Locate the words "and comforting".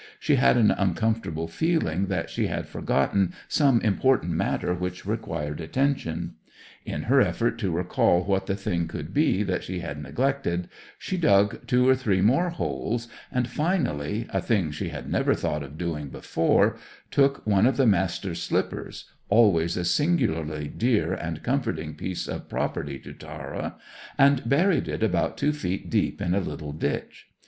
21.13-21.93